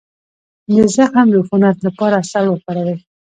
د 0.73 0.75
زخم 0.95 1.27
د 1.31 1.35
عفونت 1.41 1.77
لپاره 1.85 2.15
عسل 2.23 2.45
وکاروئ 2.49 2.97